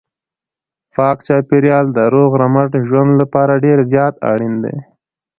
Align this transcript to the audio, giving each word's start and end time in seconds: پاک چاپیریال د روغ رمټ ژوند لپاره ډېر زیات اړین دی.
پاک 0.93 1.17
چاپیریال 1.27 1.85
د 1.97 1.99
روغ 2.13 2.31
رمټ 2.41 2.71
ژوند 2.87 3.11
لپاره 3.21 3.61
ډېر 3.65 3.79
زیات 3.91 4.15
اړین 4.31 4.53
دی. 4.63 4.75